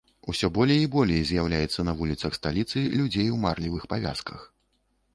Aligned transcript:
Усё 0.31 0.47
болей 0.55 0.79
і 0.85 0.87
болей 0.95 1.21
з'яўляецца 1.33 1.87
на 1.89 1.95
вуліцах 2.01 2.31
сталіцы 2.41 2.85
людзей 2.99 3.29
у 3.37 3.41
марлевых 3.47 3.89
павязках. 3.93 4.53